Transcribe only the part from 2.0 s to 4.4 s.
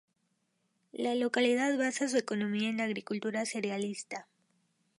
su economía en la agricultura cerealista.